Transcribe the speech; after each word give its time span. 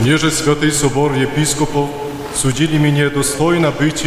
Ponieже 0.00 0.30
Святый 0.30 0.72
Собор 0.72 1.14
епископов 1.14 1.88
судили 2.34 2.76
меня 2.78 3.10
достойно 3.10 3.70
быть 3.70 4.04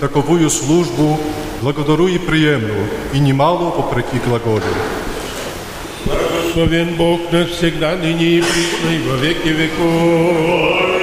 таковую 0.00 0.50
службу, 0.50 1.18
благодарю 1.62 2.08
и 2.08 2.18
приемлю, 2.18 2.86
и 3.12 3.18
немало 3.18 3.70
вопреки 3.70 4.18
глаголю. 4.24 4.62
Благословен 6.04 6.96
Бог 6.96 7.20
навсегда, 7.32 7.96
ныне 7.96 8.38
и 8.38 8.42
присно, 8.42 8.90
и 8.90 9.08
во 9.08 9.16
веки 9.16 9.48
веков. 9.48 10.95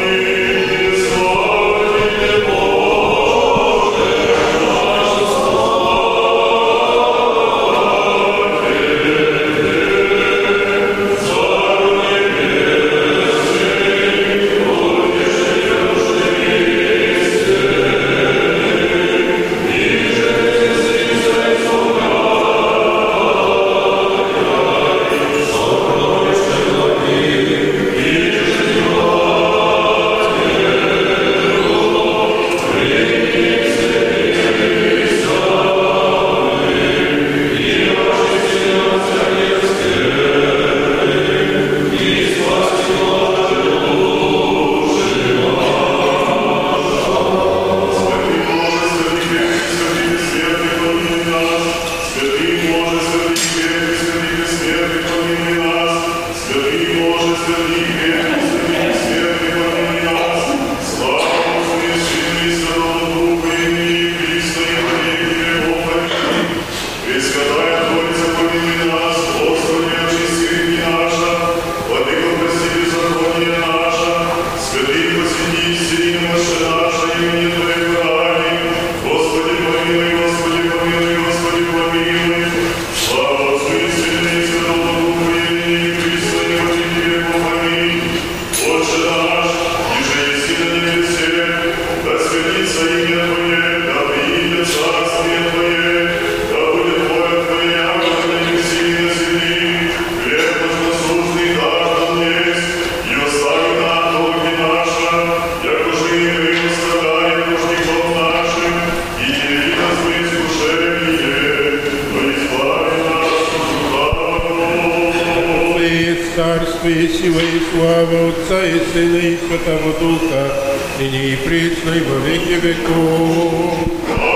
зла. 116.33 116.33
Твое 116.33 116.33
царство 116.35 116.87
и 116.87 117.07
сила 117.07 117.39
и 117.39 117.61
слава 117.71 118.29
Отца 118.29 118.65
и 118.65 118.79
Сына 118.93 119.17
и 119.17 119.37
Святого 119.37 119.93
Духа, 119.99 120.51
ныне 120.97 121.33
и 121.33 121.35
присно, 121.35 121.91
и 121.91 122.01
во 122.01 122.19
веки 122.19 122.59
веков. 122.65 124.32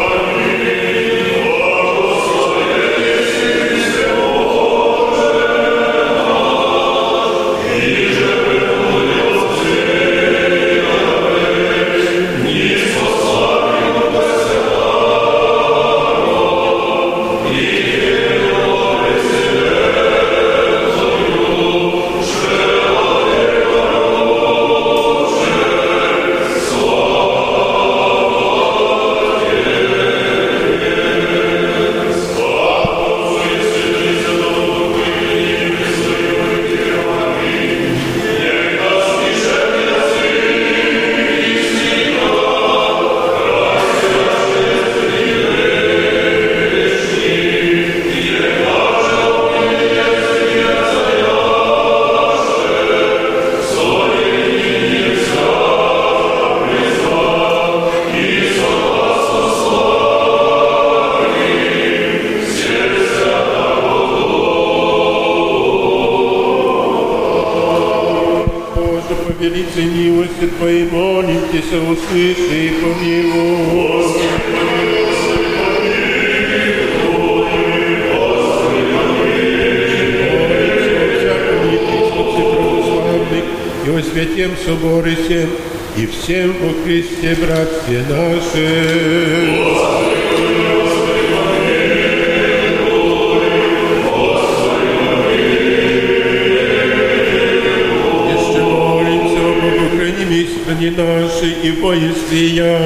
Милости 70.19 70.47
Твоей 70.59 70.85
молим 70.91 71.43
Тебя, 71.53 71.81
услыши 71.82 72.67
и 72.67 72.70
помилуй. 72.81 74.19
и 83.85 83.91
о 83.91 84.03
святем 84.03 84.50
соборе 84.67 85.15
всем, 85.17 85.50
и 85.97 86.06
всем 86.06 86.53
во 86.61 86.73
Христе 86.82 87.35
братстве 87.37 88.05
наше. 88.09 88.69
поїстия. 101.80 102.78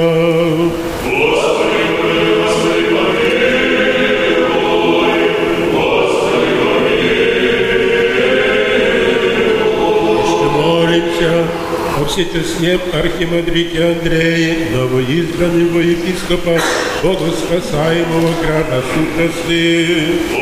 Всете 12.13 12.45
снеп 12.45 12.95
архимандрите 12.95 13.93
Андрея, 13.93 14.55
новоизбранного 14.77 15.81
епископа, 15.81 16.61
Богу 17.03 17.31
спасаемого 17.33 18.35
крана 18.43 18.83
сутности. 18.93 20.42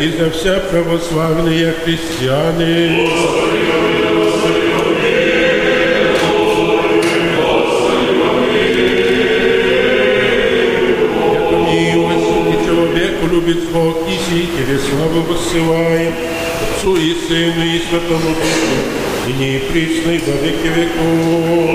и 0.00 0.08
за 0.18 0.30
вся 0.30 0.60
православные 0.70 1.72
христианы. 1.84 3.08
Яко 11.32 11.56
милость 11.70 12.32
и 12.50 12.66
человеку 12.66 13.26
любит 13.32 13.70
Бог, 13.70 13.96
и 14.08 14.10
сеятели 14.12 14.78
славу 14.78 15.20
воссылаем, 15.22 16.14
Отцу 16.62 16.96
и 16.96 17.14
Сыну 17.26 17.64
и 17.64 17.78
Святому 17.88 18.34
Духу, 18.34 18.76
и 19.28 19.32
не 19.32 19.56
и 19.56 19.58
присно, 19.60 20.10
и 20.10 20.18
во 20.18 20.34
веки 20.42 20.68
веков. 20.76 21.70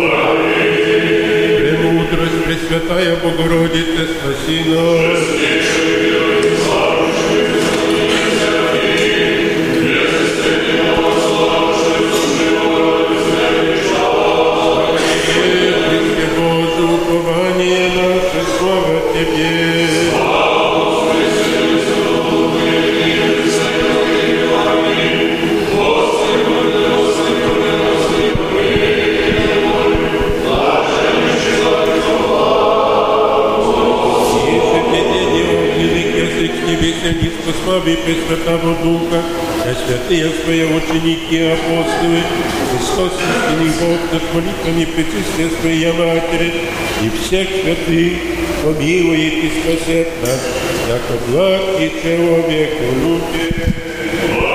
Премудрость, 1.59 2.43
Пресвятая 2.45 3.15
Богородица, 3.17 4.03
спаси 4.13 4.57
нас. 4.69 6.12
небесен, 37.03 37.17
низко 37.21 37.63
славы 37.63 37.97
Пресвятого 37.97 38.75
Духа, 38.75 39.21
а 39.65 39.75
святые 39.85 40.31
свои 40.43 40.63
ученики 40.63 41.35
и 41.35 41.51
апостолы, 41.51 42.21
Христос 42.71 43.13
истинный 43.13 43.71
Бог, 43.79 43.99
над 44.13 44.33
молитвами 44.33 44.85
причистия 44.85 45.49
Своей 45.59 45.91
Матери 45.91 46.53
и 47.03 47.09
всех 47.09 47.47
святых 47.49 48.13
помилует 48.63 49.33
и 49.33 49.51
спасет 49.61 50.07
нас, 50.21 50.41
яко 50.87 51.19
благ 51.27 51.61
и 51.79 52.01
человек 52.01 52.71
любит. 53.03 54.52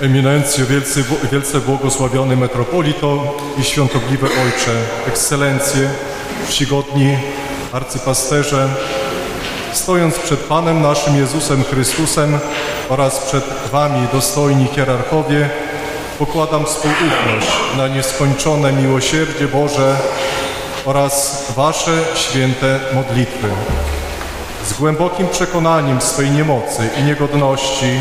Eminencjo, 0.00 0.66
wielce, 0.66 1.00
wielce 1.32 1.60
błogosławiony 1.60 2.36
metropolito 2.36 3.36
i 3.60 3.64
świątobliwy 3.64 4.26
Ojcze, 4.26 4.72
ekscelencje, 5.08 5.90
czcigodni 6.48 7.16
arcypasterze, 7.72 8.68
stojąc 9.72 10.18
przed 10.18 10.40
Panem 10.40 10.82
naszym 10.82 11.16
Jezusem 11.16 11.64
Chrystusem 11.64 12.38
oraz 12.88 13.18
przed 13.18 13.44
Wami, 13.72 14.06
dostojni 14.12 14.66
hierarchowie, 14.66 15.50
pokładam 16.18 16.66
swą 16.66 16.88
ufność 16.88 17.48
na 17.76 17.88
nieskończone 17.88 18.72
miłosierdzie 18.72 19.48
Boże 19.48 19.96
oraz 20.84 21.44
Wasze 21.56 22.04
święte 22.14 22.80
modlitwy. 22.94 23.48
Z 24.66 24.72
głębokim 24.72 25.28
przekonaniem 25.28 26.00
swej 26.00 26.30
niemocy 26.30 26.88
i 27.00 27.02
niegodności, 27.02 28.00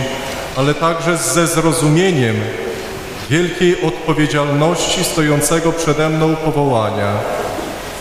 ale 0.57 0.73
także 0.73 1.17
ze 1.17 1.47
zrozumieniem 1.47 2.35
wielkiej 3.29 3.81
odpowiedzialności 3.81 5.03
stojącego 5.03 5.71
przede 5.71 6.09
mną 6.09 6.35
powołania, 6.35 7.13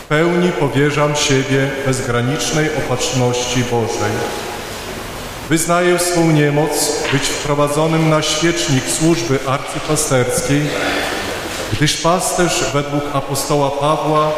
w 0.04 0.08
pełni 0.08 0.52
powierzam 0.52 1.16
siebie 1.16 1.70
bezgranicznej 1.86 2.70
opatrzności 2.78 3.64
Bożej. 3.70 4.12
Wyznaję 5.48 5.98
swą 5.98 6.30
niemoc 6.30 7.02
być 7.12 7.22
wprowadzonym 7.22 8.10
na 8.10 8.22
świecznik 8.22 8.84
służby 8.98 9.38
arcypasterskiej, 9.46 10.62
gdyż 11.72 11.96
pasterz 11.96 12.64
według 12.72 13.04
apostoła 13.12 13.70
Pawła 13.70 14.32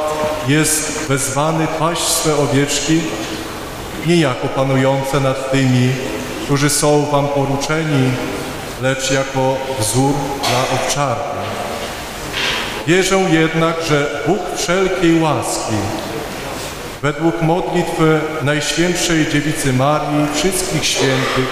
jest 0.48 1.08
wezwany 1.08 1.66
paść 1.78 2.02
swe 2.02 2.36
owieczki 2.36 3.00
nie 4.06 4.16
jako 4.16 4.48
panujące 4.48 5.20
nad 5.20 5.50
tymi, 5.50 5.88
którzy 6.48 6.70
są 6.70 7.06
wam 7.06 7.28
poruczeni, 7.28 8.10
lecz 8.82 9.10
jako 9.10 9.56
wzór 9.78 10.14
dla 10.40 10.78
owczarni. 10.78 11.42
Wierzę 12.86 13.16
jednak, 13.30 13.76
że 13.88 14.22
Bóg 14.26 14.38
wszelkiej 14.56 15.20
łaski, 15.20 15.74
według 17.02 17.42
modlitwy 17.42 18.20
Najświętszej 18.42 19.26
Dziewicy 19.32 19.72
Marii, 19.72 20.26
wszystkich 20.34 20.84
świętych 20.84 21.48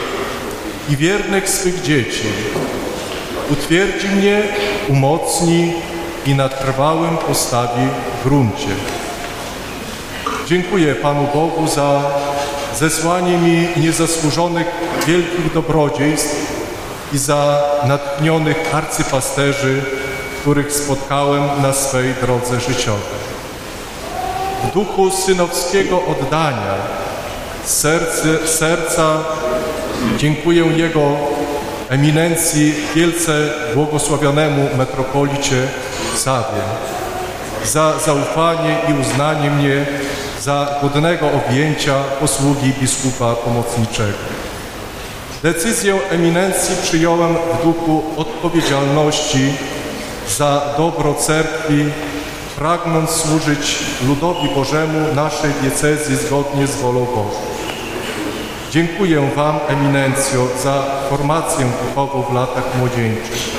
i 0.88 0.96
wiernych 0.96 1.48
swych 1.48 1.82
dzieci, 1.82 2.28
utwierdzi 3.50 4.08
mnie, 4.08 4.42
umocni 4.88 5.72
i 6.26 6.34
na 6.34 6.48
trwałym 6.48 7.16
postawi 7.16 7.88
w 8.20 8.24
gruncie. 8.24 8.74
Dziękuję 10.46 10.94
Panu 10.94 11.28
Bogu 11.34 11.68
za 11.68 12.02
zesłanie 12.78 13.38
mi 13.38 13.68
niezasłużonych 13.76 14.66
wielkich 15.06 15.52
dobrodziejstw 15.54 16.56
i 17.12 17.18
za 17.18 17.62
natchnionych 17.88 18.74
arcypasterzy, 18.74 19.82
których 20.40 20.72
spotkałem 20.72 21.42
na 21.62 21.72
swej 21.72 22.14
drodze 22.20 22.60
życiowej. 22.60 23.26
W 24.64 24.74
duchu 24.74 25.10
synowskiego 25.10 26.02
oddania 26.06 26.74
serce, 27.64 28.48
serca 28.48 29.16
dziękuję 30.18 30.64
Jego 30.64 31.16
eminencji 31.88 32.74
wielce 32.94 33.50
błogosławionemu 33.74 34.68
metropolicie 34.78 35.68
Sawie 36.16 36.62
za 37.64 37.98
zaufanie 37.98 38.76
i 38.88 39.00
uznanie 39.00 39.50
mnie 39.50 39.86
za 40.40 40.78
godnego 40.82 41.26
objęcia 41.32 41.94
posługi 42.20 42.72
biskupa 42.80 43.34
pomocniczego. 43.34 44.18
Decyzję 45.42 45.98
eminencji 46.10 46.76
przyjąłem 46.82 47.34
w 47.34 47.64
duchu 47.64 48.02
odpowiedzialności 48.16 49.52
za 50.36 50.62
dobro 50.76 51.14
cerkwi, 51.14 51.84
pragnąc 52.56 53.10
służyć 53.10 53.78
ludowi 54.06 54.48
Bożemu 54.54 55.14
naszej 55.14 55.50
diecezji 55.62 56.16
zgodnie 56.16 56.66
z 56.66 56.76
wolą 56.76 57.04
Bożą. 57.04 57.40
Dziękuję 58.70 59.30
Wam, 59.36 59.58
eminencjo, 59.68 60.48
za 60.62 60.82
formację 61.10 61.66
duchową 61.88 62.22
w 62.22 62.34
latach 62.34 62.78
młodzieńczych, 62.78 63.50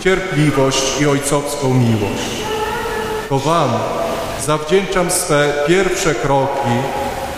cierpliwość 0.00 1.00
i 1.00 1.06
ojcowską 1.06 1.74
miłość. 1.74 2.30
To 3.28 3.38
Wam 3.38 3.70
zawdzięczam 4.46 5.10
swe 5.10 5.52
pierwsze 5.66 6.14
kroki, 6.14 6.70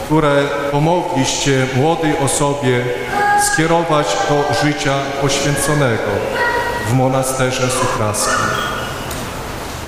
które 0.05 0.45
pomogliście 0.71 1.67
młodej 1.77 2.19
osobie 2.19 2.85
skierować 3.53 4.07
do 4.29 4.67
życia 4.67 4.95
poświęconego 5.21 6.11
w 6.89 6.93
monasterze 6.93 7.69
sukraskim. 7.71 8.47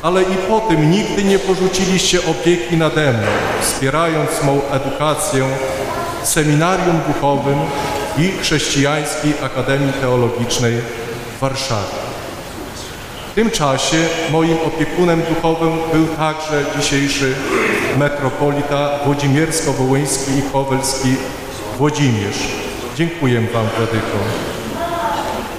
Ale 0.02 0.23
i 0.23 0.37
po 0.49 0.61
tym 0.61 0.90
nigdy 0.90 1.25
nie 1.25 1.38
porzuciliście 1.38 2.18
opieki 2.30 2.76
nade 2.76 3.12
mną, 3.12 3.26
wspierając 3.61 4.42
mą 4.42 4.61
edukację 4.71 5.44
w 6.23 6.26
seminarium 6.26 7.00
duchowym 7.06 7.59
i 8.18 8.33
Chrześcijańskiej 8.42 9.35
Akademii 9.42 9.92
Teologicznej 9.92 10.75
w 11.37 11.40
Warszawie. 11.40 12.03
W 13.35 13.37
tym 13.37 13.50
czasie 13.50 13.97
moim 14.31 14.57
opiekunem 14.67 15.23
duchowym 15.35 15.79
był 15.93 16.07
także 16.07 16.64
dzisiejszy 16.79 17.35
metropolita 17.99 18.91
włodzimiersko-wołyński 19.05 20.38
i 20.38 20.53
kowelski 20.53 21.14
Włodzimierz. 21.79 22.38
Dziękuję 22.97 23.41
Wam, 23.41 23.67
Władyko. 23.76 24.19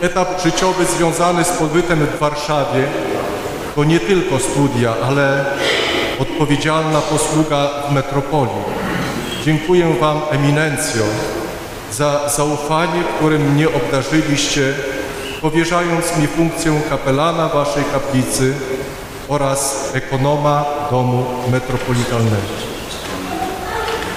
Etap 0.01 0.44
życiowy 0.44 0.86
związany 0.86 1.44
z 1.44 1.50
pobytem 1.50 2.00
w 2.00 2.20
Warszawie 2.20 2.84
to 3.75 3.84
nie 3.84 4.00
tylko 4.00 4.39
studia, 4.39 4.94
ale 5.03 5.46
odpowiedzialna 6.20 7.01
posługa 7.01 7.70
w 7.89 7.94
metropolii. 7.94 8.63
Dziękuję 9.46 9.94
Wam, 10.00 10.22
eminencjo, 10.32 11.03
za 11.91 12.29
zaufanie, 12.29 13.03
którym 13.17 13.53
mnie 13.53 13.67
obdarzyliście, 13.67 14.74
powierzając 15.45 16.17
mi 16.17 16.27
funkcję 16.27 16.81
kapelana 16.89 17.49
Waszej 17.49 17.83
kaplicy 17.83 18.53
oraz 19.27 19.91
ekonoma 19.93 20.65
domu 20.91 21.25
metropolitalnego. 21.51 22.35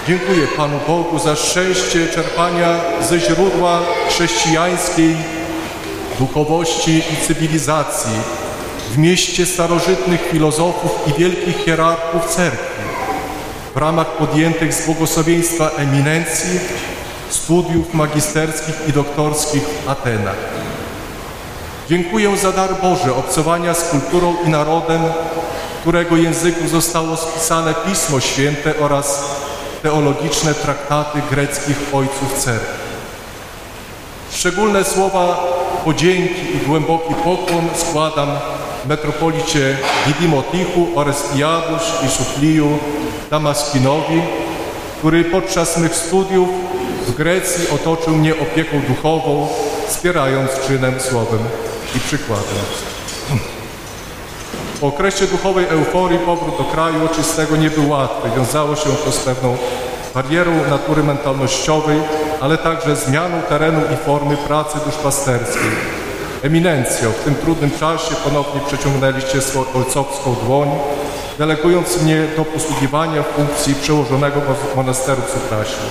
Dziękuję 0.07 0.47
Panu 0.57 0.81
Bogu 0.87 1.19
za 1.19 1.37
szczęście 1.37 2.07
czerpania 2.07 2.81
ze 3.09 3.21
źródła 3.21 3.81
chrześcijańskiej 4.09 5.17
duchowości 6.19 6.99
i 6.99 7.27
cywilizacji 7.27 8.17
w 8.91 8.99
mieście 8.99 9.47
starożytnych 9.47 10.29
filozofów 10.31 10.91
i 11.07 11.21
wielkich 11.21 11.65
hierarchów 11.65 12.27
cerkwi 12.27 12.83
w 13.75 13.77
ramach 13.77 14.07
podjętych 14.07 14.75
z 14.75 14.87
błogosławieństwa 14.87 15.71
eminencji 15.77 16.61
studiów 17.31 17.95
magisterskich 17.95 18.75
i 18.89 18.93
doktorskich 18.93 19.63
w 19.63 19.89
Atenach. 19.89 20.68
Dziękuję 21.89 22.37
za 22.37 22.53
dar 22.53 22.71
Boże 22.83 23.15
obcowania 23.15 23.75
z 23.75 23.91
kulturą 23.91 24.35
i 24.47 24.49
narodem, 24.49 25.03
którego 25.81 26.17
języku 26.17 26.69
zostało 26.69 27.17
spisane 27.17 27.75
Pismo 27.87 28.21
Święte 28.21 28.75
oraz 28.81 29.25
teologiczne 29.83 30.55
traktaty 30.55 31.19
greckich 31.31 31.77
ojców 31.93 32.39
cerkwi. 32.39 32.79
Szczególne 34.33 34.85
słowa 34.85 35.45
podzięki 35.85 36.57
i 36.57 36.67
głęboki 36.67 37.15
pokłon 37.15 37.69
składam 37.77 38.29
metropolicie 38.89 39.77
Didimotichu 40.07 40.87
oraz 40.95 41.25
Jadusz 41.37 41.93
i 42.07 42.11
Szufliju 42.11 42.79
Damaskinowi, 43.31 44.23
który 44.99 45.25
podczas 45.25 45.79
mych 45.79 45.97
studiów 45.97 46.49
w 47.07 47.15
Grecji 47.15 47.65
otoczył 47.75 48.17
mnie 48.17 48.33
opieką 48.33 48.81
duchową, 48.89 49.49
wspierając 49.89 50.51
czynem, 50.67 51.01
słowem 51.01 51.41
i 51.97 52.01
przykładem. 52.01 52.65
Po 54.81 54.87
okresie 54.87 55.27
duchowej 55.27 55.67
euforii 55.67 56.19
powrót 56.19 56.59
do 56.59 56.65
kraju 56.65 57.05
oczystego 57.05 57.57
nie 57.57 57.71
był 57.71 57.91
łatwy. 57.91 58.31
Wiązało 58.37 58.77
się 58.77 58.91
to 59.05 59.13
z 59.13 59.19
pewną 59.19 59.57
barierą 60.15 60.51
natury 60.71 61.03
mentalnościowej, 61.03 62.01
ale 62.41 62.59
także 62.59 62.97
zmianą 62.97 63.43
terenu 63.43 63.81
i 63.95 63.97
formy 63.97 64.37
pracy 64.37 64.79
duszpasterskiej. 64.87 65.71
Eminencjo, 66.43 67.11
w 67.11 67.25
tym 67.25 67.35
trudnym 67.35 67.71
czasie 67.71 68.15
ponownie 68.25 68.61
przeciągnęliście 68.67 69.41
swoją 69.41 69.65
ojcowską 69.75 70.35
dłoń, 70.35 70.69
delegując 71.39 72.03
mnie 72.03 72.27
do 72.37 72.45
posługiwania 72.45 73.23
funkcji 73.23 73.75
przełożonego 73.75 74.41
monasteru 74.77 75.23
Suprasie. 75.33 75.83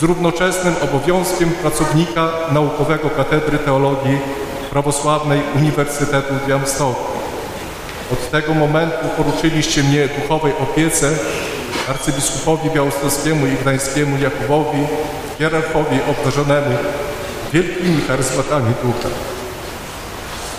Z 0.00 0.02
równoczesnym 0.02 0.74
obowiązkiem 0.82 1.50
pracownika 1.50 2.28
naukowego 2.52 3.10
Katedry 3.10 3.58
Teologii 3.58 4.18
Prawosławnej 4.74 5.40
Uniwersytetu 5.56 6.34
w 6.34 6.48
Białymstoku. 6.48 7.04
Od 8.12 8.30
tego 8.30 8.54
momentu 8.54 9.06
poruczyliście 9.16 9.82
mnie 9.82 10.08
duchowej 10.08 10.52
opiece 10.60 11.10
arcybiskupowi 11.88 12.70
białostockiemu 12.70 13.46
i 13.46 13.50
gdańskiemu 13.50 14.18
Jakubowi, 14.18 14.78
hierarchowi 15.38 15.98
obdarzonemu 16.10 16.76
wielkimi 17.52 18.00
charyzmatami 18.08 18.74
ducha. 18.82 19.08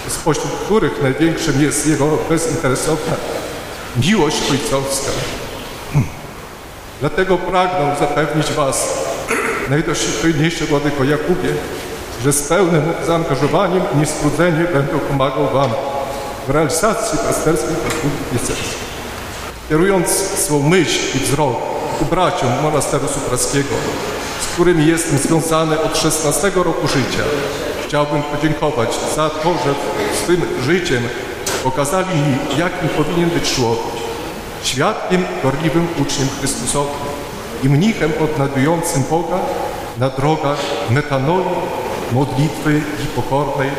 spośród 0.07 0.51
których 0.65 1.01
największym 1.03 1.61
jest 1.61 1.87
jego 1.87 2.17
bezinteresowna 2.29 3.13
miłość 4.05 4.37
ojcowska. 4.51 5.11
Dlatego 6.99 7.37
pragnę 7.37 7.95
zapewnić 7.99 8.51
Was, 8.51 8.97
najdostojniejszy 9.69 10.65
Władyko 10.65 11.03
Jakubie, 11.03 11.49
że 12.23 12.33
z 12.33 12.41
pełnym 12.41 12.93
zaangażowaniem 13.07 13.83
i 13.95 13.97
niestrudzenie 13.97 14.65
będę 14.73 14.99
pomagał 15.09 15.47
Wam 15.53 15.69
w 16.47 16.49
realizacji 16.49 17.17
pasterskiej 17.17 17.75
posługi 17.75 18.17
piecerskiej. 18.31 18.85
Kierując 19.69 20.07
swą 20.09 20.61
myśl 20.61 21.17
i 21.17 21.19
wzrok 21.19 21.55
ku 21.99 22.05
braciom 22.05 22.49
monasteru 22.63 23.07
supraskiego, 23.07 23.75
z 24.41 24.53
którymi 24.53 24.87
jestem 24.87 25.17
związany 25.17 25.81
od 25.81 25.97
16 25.97 26.51
roku 26.55 26.87
życia, 26.87 27.23
chciałbym 27.87 28.23
podziękować 28.23 28.89
za 29.15 29.29
to, 29.29 29.53
że 29.65 29.73
swym 30.23 30.41
życiem 30.63 31.03
pokazali 31.63 32.19
mi, 32.19 32.37
jakim 32.57 32.89
powinien 32.89 33.29
być 33.29 33.55
człowiek. 33.55 33.95
Świadkiem, 34.63 35.25
gorliwym 35.43 35.87
uczniem 36.01 36.27
Chrystusowym 36.39 36.95
i 37.63 37.69
mnichem 37.69 38.11
odnajdującym 38.23 39.03
Boga 39.09 39.39
na 39.97 40.09
drogach 40.09 40.59
metanoli, 40.89 41.45
modlitwy 42.11 42.81
i 43.03 43.05
pokornej 43.15 43.69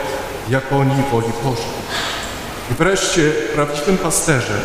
jakonii 0.49 1.03
woli 1.13 1.33
Bożej. 1.45 1.65
I 2.71 2.75
wreszcie 2.75 3.33
prawdziwym 3.55 3.99
pasterzem, 3.99 4.61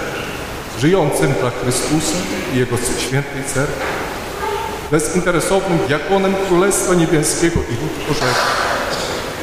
żyjącym 0.80 1.34
dla 1.42 1.50
Chrystusa 1.50 2.18
i 2.54 2.58
Jego 2.58 2.78
świętej 3.00 3.44
cerkwi, 3.54 3.82
bezinteresownym 4.92 5.80
diakonem 5.88 6.36
Królestwa 6.48 6.94
Niebieskiego 6.94 7.60
i 7.60 7.74
lud 7.74 8.08
Bożego. 8.08 8.42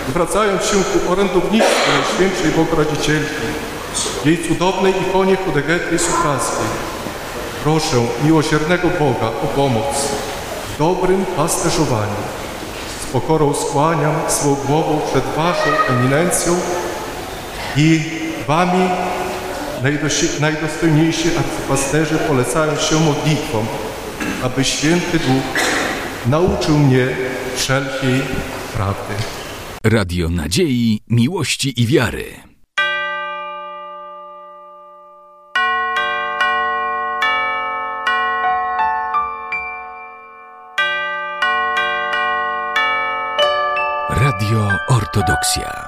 Zwracając 0.09 0.63
się 0.63 0.77
ku 0.77 1.13
orędownictwu 1.13 1.91
Najświętszej 1.93 2.51
Bogrodzicielki, 2.51 3.47
jej 4.25 4.49
cudownej 4.49 4.95
ikonie 5.09 5.37
Hudegetry 5.37 5.99
Supraskiej, 5.99 6.67
proszę 7.65 7.97
miłosiernego 8.25 8.89
Boga 8.89 9.27
o 9.27 9.47
pomoc 9.57 9.97
w 10.75 10.79
dobrym 10.79 11.25
pasterzowaniu. 11.37 12.48
Pokorą 13.12 13.55
skłaniam 13.55 14.15
swą 14.29 14.55
głową 14.55 15.00
przed 15.11 15.25
Waszą 15.25 15.71
eminencją 15.88 16.57
i 17.77 18.01
Wami, 18.47 18.88
najdostojniejsi 20.40 21.29
arcypasterze, 21.38 22.18
polecając 22.18 22.81
się 22.81 23.01
modlitwą, 23.01 23.66
aby 24.42 24.64
Święty 24.64 25.18
Duch 25.18 25.42
nauczył 26.27 26.79
mnie 26.79 27.07
wszelkiej 27.57 28.21
prawdy. 28.75 29.14
Radio 29.85 30.29
Nadziei, 30.29 31.01
Miłości 31.09 31.83
i 31.83 31.87
Wiary. 31.87 32.48
Radio 45.49 45.88